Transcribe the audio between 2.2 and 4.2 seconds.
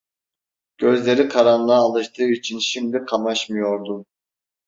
için şimdi kamaşmıyordu.